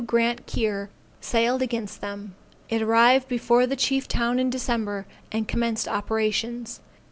[0.03, 2.33] Grant Keir, sailed against them.
[2.69, 6.79] It arrived before the chief town in December, and commenced operations.